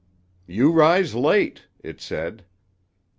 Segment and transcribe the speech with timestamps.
[0.47, 2.43] "You rise late," it said.